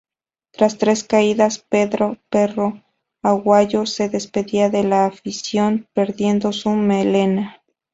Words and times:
Tras 0.49 0.79
tres 0.79 1.03
caídas, 1.03 1.59
Pedro 1.59 2.17
"Perro" 2.31 2.81
Aguayo 3.21 3.85
se 3.85 4.09
despedía 4.09 4.71
de 4.71 4.83
la 4.83 5.05
afición 5.05 5.87
perdiendo 5.93 6.51
su 6.53 6.71
melena. 6.71 7.61